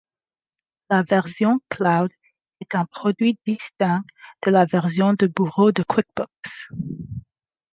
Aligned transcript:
La 0.89 1.03
version 1.03 1.59
Cloud 1.69 2.09
est 2.59 2.73
un 2.73 2.85
produit 2.85 3.37
distinct 3.45 4.03
de 4.43 4.49
la 4.49 4.65
version 4.65 5.13
de 5.13 5.27
bureau 5.27 5.71
de 5.71 5.83
QuickBooks. 5.83 6.71